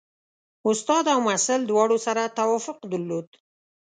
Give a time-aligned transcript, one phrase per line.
[0.69, 3.27] استاد او محصل دواړو سره توافق درلود.